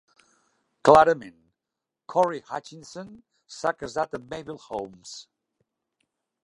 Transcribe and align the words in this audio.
Clarament, 0.87 1.35
Corry 2.13 2.41
Hutchinson 2.47 3.13
s'ha 3.59 3.75
casat 3.83 4.21
amb 4.21 4.35
Mabel 4.35 4.61
Holmes. 4.67 5.15